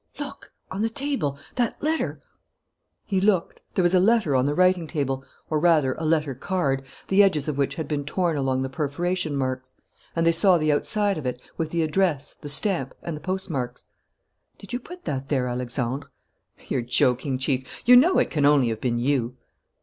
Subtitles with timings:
[0.17, 0.51] "Look!...
[0.71, 1.37] on the table...
[1.57, 2.19] that letter"
[3.05, 3.61] He looked.
[3.75, 7.47] There was a letter on the writing table, or, rather, a letter card, the edges
[7.47, 9.75] of which had been torn along the perforation marks;
[10.15, 13.89] and they saw the outside of it, with the address, the stamp, and the postmarks.
[14.57, 16.09] "Did you put that there, Alexandre?"
[16.67, 17.63] "You're joking, Chief.
[17.85, 19.37] You know it can only have been you."